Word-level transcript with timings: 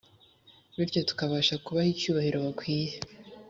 bityo 0.77 1.01
tukabasha 1.09 1.55
kubaha 1.65 1.87
icyubahiro 1.93 2.37
bakwiye, 2.45 2.93